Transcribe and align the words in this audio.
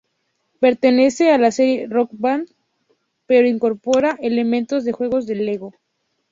Pertenece 0.59 1.29
a 1.31 1.37
la 1.37 1.51
serie 1.51 1.85
Rock 1.87 2.09
Band 2.13 2.47
pero 3.27 3.47
incorpora 3.47 4.17
elementos 4.19 4.83
de 4.83 4.93
juegos 4.93 5.27
de 5.27 5.35
Lego. 5.35 5.75